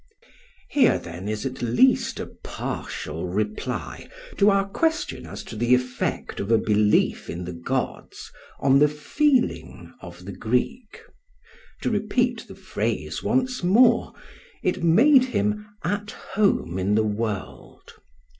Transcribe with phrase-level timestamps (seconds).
[0.71, 6.39] Here then is at least a partial reply to our question as to the effect
[6.39, 11.01] of a belief in the gods on the feeling of the Greek.
[11.83, 14.13] To repeat the phrase once more,
[14.63, 17.93] it made him at home in the world.